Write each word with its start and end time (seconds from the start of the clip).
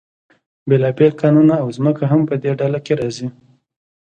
بیلابیل 0.69 1.13
کانونه 1.21 1.55
او 1.63 1.67
ځمکه 1.77 2.03
هم 2.11 2.21
په 2.29 2.35
دې 2.43 2.51
ډله 2.59 2.79
کې 2.85 2.93
راځي. 2.99 3.27